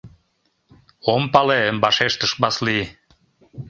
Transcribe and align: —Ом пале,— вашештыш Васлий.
—Ом 1.13 1.23
пале,— 1.33 1.61
вашештыш 1.83 2.31
Васлий. 2.41 2.85